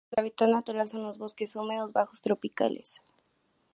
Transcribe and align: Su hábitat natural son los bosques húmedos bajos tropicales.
Su 0.09 0.19
hábitat 0.19 0.49
natural 0.49 0.87
son 0.87 1.03
los 1.03 1.19
bosques 1.19 1.55
húmedos 1.55 1.93
bajos 1.93 2.21
tropicales. 2.23 3.03